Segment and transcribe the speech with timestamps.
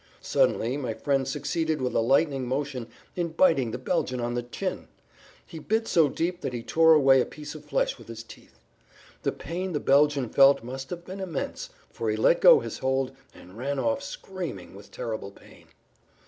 [0.19, 4.87] Suddenly my friend succeeded with a lightning motion in biting the Belgian in the chin.
[5.45, 8.57] He bit so deeply that he tore away a piece of flesh with his teeth.
[9.21, 13.11] The pain the Belgian felt must have been immense, for he let go his hold
[13.35, 15.67] and ran off screaming with terrible pain.